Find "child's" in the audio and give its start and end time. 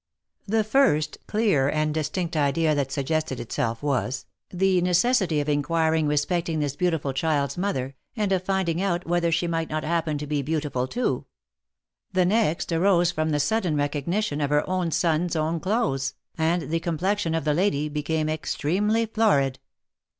7.13-7.55